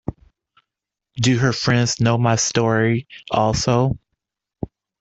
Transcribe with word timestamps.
Do 1.17 1.37
her 1.37 1.53
friends 1.53 1.99
know 2.01 2.17
my 2.17 2.35
story 2.35 3.07
also? 3.29 3.99